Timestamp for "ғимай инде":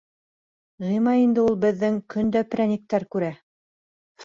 0.85-1.43